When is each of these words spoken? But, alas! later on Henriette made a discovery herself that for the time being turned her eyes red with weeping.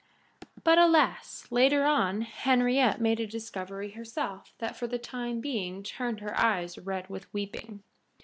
But, 0.63 0.79
alas! 0.79 1.45
later 1.51 1.85
on 1.85 2.21
Henriette 2.21 2.99
made 2.99 3.19
a 3.19 3.27
discovery 3.27 3.91
herself 3.91 4.51
that 4.57 4.75
for 4.75 4.87
the 4.87 4.97
time 4.97 5.41
being 5.41 5.83
turned 5.83 6.21
her 6.21 6.35
eyes 6.39 6.75
red 6.79 7.07
with 7.07 7.31
weeping. 7.31 7.83